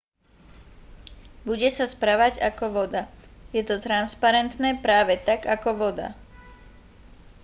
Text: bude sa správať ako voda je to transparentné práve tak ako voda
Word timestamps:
bude 1.47 1.69
sa 1.77 1.85
správať 1.93 2.33
ako 2.49 2.65
voda 2.77 3.03
je 3.55 3.61
to 3.65 3.77
transparentné 3.87 4.69
práve 4.85 5.13
tak 5.27 5.41
ako 5.55 5.69
voda 5.81 6.07